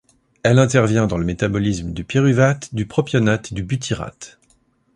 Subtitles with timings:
[0.41, 4.39] Elle intervient dans le métabolisme du pyruvate, du propionate et du butyrate.